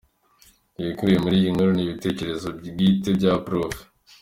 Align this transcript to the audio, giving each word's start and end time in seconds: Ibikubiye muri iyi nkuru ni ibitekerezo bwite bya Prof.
Ibikubiye 0.81 1.17
muri 1.23 1.35
iyi 1.39 1.53
nkuru 1.53 1.69
ni 1.73 1.81
ibitekerezo 1.85 2.47
bwite 2.73 3.09
bya 3.17 3.33
Prof. 3.45 3.75